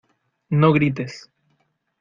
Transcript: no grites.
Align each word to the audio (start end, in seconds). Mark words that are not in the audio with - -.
no 0.49 0.71
grites. 0.73 1.29